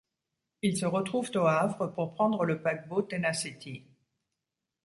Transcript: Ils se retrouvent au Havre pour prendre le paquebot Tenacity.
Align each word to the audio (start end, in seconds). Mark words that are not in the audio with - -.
Ils 0.63 0.77
se 0.77 0.87
retrouvent 0.87 1.29
au 1.35 1.45
Havre 1.45 1.85
pour 1.85 2.15
prendre 2.15 2.43
le 2.43 2.59
paquebot 2.63 3.03
Tenacity. 3.03 3.85